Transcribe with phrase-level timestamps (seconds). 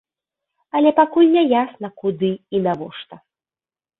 [0.77, 3.15] Але пакуль не ясна куды і навошта.